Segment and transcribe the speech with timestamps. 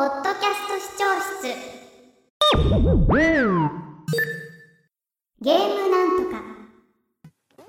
[0.00, 1.04] ポッドキャスト視聴
[1.42, 1.52] 室。
[5.42, 6.30] ゲームなんと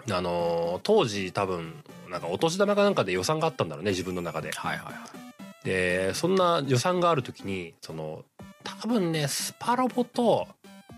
[0.07, 0.17] か。
[0.17, 4.49] あのー当時多分なんかお年玉かなんかで予算があったんだろうね自分の中で。
[4.53, 4.99] はいはいは
[5.63, 5.65] い。
[5.65, 8.23] でそんな予算がある時にその
[8.63, 10.47] 多分ねスパロボと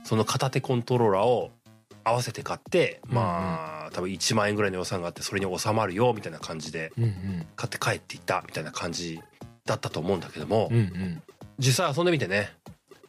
[0.04, 1.50] その片手コントローラーを
[2.04, 6.92] 合わせて買ってまあ、多分1万円ぐらいの予算があってそれに収まるよみたいな感じで
[7.56, 9.22] 買って帰っていったみたいな感じ
[9.66, 11.22] だったと思うんだけども、うんうん。
[11.60, 12.52] 実際遊んでみてね、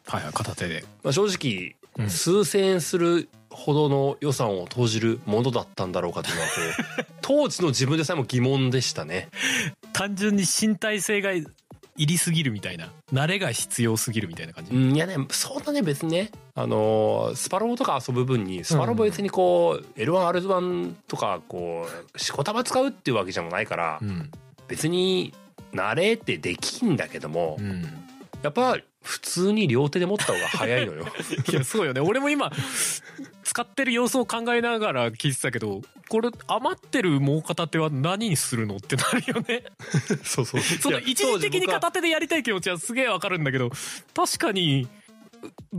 [0.05, 0.83] はいはい片手で。
[1.03, 2.09] まあ、正直うん。
[2.09, 6.53] 数千円するほどの予算を投じるものだったんだろうかというのはこ
[7.01, 9.29] う 当時の自分でさえも疑問でしたね。
[9.93, 11.45] 単純に身体性がい
[11.97, 24.29] りすぎるみたいな慣れが必要すぎるみたいな感じ、うんいやねそんなね別にねあのースパロボとか遊ぶ分にスパロボ別にこう、L1R1 とかこうしこたま使うっていうわけじゃないから、うん。
[24.67, 25.33] 別に
[25.75, 27.83] 慣れってできんだけども、うん、
[28.41, 31.05] やっぱ普通に両手で持った方が早いのよ。
[31.51, 32.01] いやそうよね。
[32.01, 32.51] 俺も今
[33.43, 39.63] 使ってる様子を考えながら聞いてたけどこれ余ってるもう片手は何にするのってなるよね。
[40.25, 40.61] そうそう。
[40.61, 43.69] その一時的に片手でやりたい気持ちはすげえわかるんだけど
[44.15, 44.87] 確かに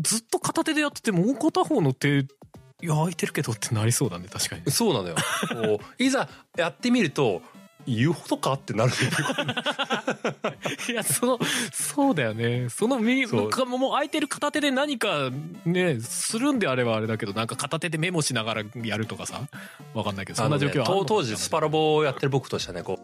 [0.00, 2.26] ずっと片手でやっててもう片方の手い
[2.82, 4.70] や空いてるけどってなりそうだね確かに。
[4.70, 5.16] そうなのよ。
[5.48, 7.42] こういざやってみると
[7.86, 8.92] 言うほどかってなる
[10.90, 11.38] いやその
[11.72, 12.68] そうだよね。
[12.68, 13.50] そのみそう。
[13.50, 15.30] かもう空いてる片手で何か
[15.64, 19.42] ねするんであればあれだけどなんか片手でメモしながらやるとかさ。
[19.94, 22.98] わかんないけどそんな状況はね当当時スパロボをやってる僕としてはねこ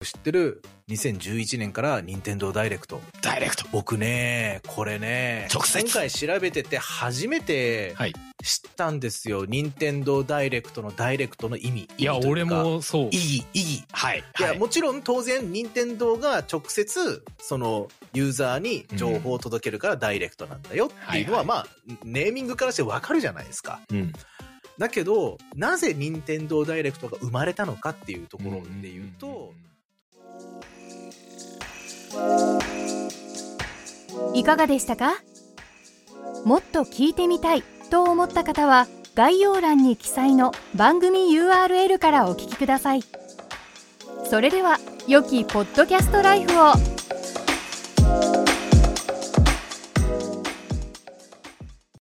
[0.00, 0.04] う。
[0.04, 0.62] 知ってる？
[0.88, 3.00] 2011年から任天堂ダイレクト。
[3.20, 3.64] ダイレクト。
[3.72, 5.84] 僕ねこれね直接。
[5.84, 8.14] 今回調べてて初めてはい。
[8.44, 11.88] 知ったんですよ、任天堂ダイレクトのダイレクトの意味。
[11.98, 13.08] いや俺もそう。
[13.10, 13.84] 意義意義。
[13.90, 14.22] はい。
[14.38, 14.58] いや、はい。
[14.60, 21.66] もちろん当然任天堂が直接そのユーザーに情報を届けるからダイレクトなんだよっていうのは、はいまあ
[22.04, 23.80] ネーミングからしてわかるじゃないですか。
[23.90, 24.12] うん。
[24.78, 29.52] だけどなぜ任天堂ダイレクトが生まれたのかっていうところで言うと、
[34.36, 35.14] いかがでしたか？
[36.44, 43.00] もっと聞いてみたいと思った方は概要欄に記載の番組 URL からお聞きください。
[44.28, 46.95] それでは良きポッドキャストライフを。